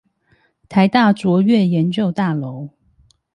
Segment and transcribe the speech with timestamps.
[0.67, 2.69] 臺大卓越研究大樓